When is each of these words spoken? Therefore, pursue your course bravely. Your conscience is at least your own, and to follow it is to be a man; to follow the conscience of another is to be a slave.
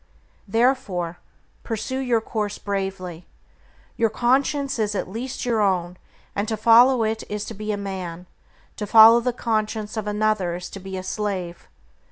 Therefore, 0.47 1.19
pursue 1.61 1.99
your 1.99 2.21
course 2.21 2.57
bravely. 2.57 3.27
Your 3.97 4.09
conscience 4.09 4.79
is 4.79 4.95
at 4.95 5.07
least 5.07 5.45
your 5.45 5.61
own, 5.61 5.95
and 6.35 6.47
to 6.47 6.57
follow 6.57 7.03
it 7.03 7.23
is 7.29 7.45
to 7.45 7.53
be 7.53 7.71
a 7.71 7.77
man; 7.77 8.25
to 8.77 8.87
follow 8.87 9.19
the 9.19 9.31
conscience 9.31 9.97
of 9.97 10.07
another 10.07 10.55
is 10.55 10.71
to 10.71 10.79
be 10.79 10.97
a 10.97 11.03
slave. 11.03 11.67